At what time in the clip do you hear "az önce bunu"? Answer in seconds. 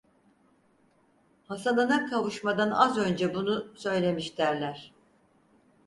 2.71-3.67